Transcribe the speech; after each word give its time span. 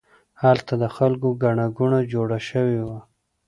هلته 0.43 0.73
د 0.83 0.85
خلکو 0.95 1.27
ګڼه 1.43 1.65
ګوڼه 1.77 1.99
جوړه 2.13 2.39
شوې 2.49 2.79
وه. 2.87 2.99